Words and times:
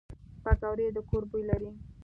پکورې 0.43 0.87
د 0.95 0.97
کور 1.09 1.23
بوی 1.29 1.43
لري 1.49 1.69